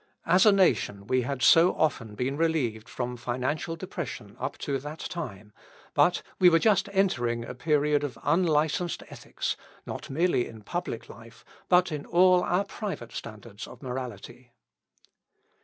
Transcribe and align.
As 0.25 0.47
a 0.47 0.51
nation 0.51 1.05
we 1.05 1.21
had 1.21 1.43
so 1.43 1.75
often 1.75 2.15
been 2.15 2.35
relieved 2.35 2.89
from 2.89 3.15
financial 3.17 3.75
depression 3.75 4.35
up 4.39 4.57
to 4.57 4.79
that 4.79 4.97
time, 4.97 5.53
but, 5.93 6.23
we 6.39 6.49
were 6.49 6.57
just 6.57 6.89
entering 6.91 7.45
a 7.45 7.53
period 7.53 8.03
of 8.03 8.17
unlicensed 8.23 9.03
ethics, 9.09 9.55
not 9.85 10.09
merely 10.09 10.47
in 10.47 10.63
public 10.63 11.07
life, 11.07 11.45
but 11.69 11.91
in 11.91 12.07
all 12.07 12.41
our 12.41 12.63
private 12.65 13.11
standards 13.11 13.67
of 13.67 13.83
morality. 13.83 14.51